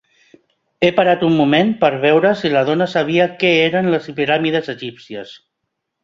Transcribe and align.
He 0.85 0.89
parat 0.99 1.25
un 1.25 1.33
moment 1.41 1.67
per 1.83 1.91
veure 2.05 2.31
si 2.39 2.49
la 2.53 2.63
dona 2.69 2.87
sabia 2.93 3.27
què 3.43 3.51
eren 3.67 3.91
les 3.97 4.09
piràmides 4.21 4.71
egípcies. 4.75 5.35